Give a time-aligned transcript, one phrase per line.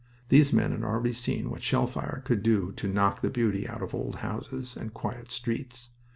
[0.29, 3.93] These men had already seen what shellfire could do to knock the beauty out of
[3.93, 5.91] old houses and quiet streets.